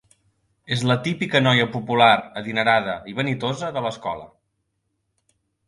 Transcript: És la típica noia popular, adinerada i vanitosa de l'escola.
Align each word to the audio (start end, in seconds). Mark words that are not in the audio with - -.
És 0.75 0.85
la 0.91 0.95
típica 1.07 1.41
noia 1.43 1.67
popular, 1.75 2.09
adinerada 2.43 2.97
i 3.13 3.15
vanitosa 3.21 3.73
de 3.79 3.87
l'escola. 3.89 4.29